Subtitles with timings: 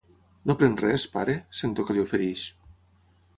[0.51, 1.35] No pren res, pare?
[1.59, 2.47] —sento que li ofereix.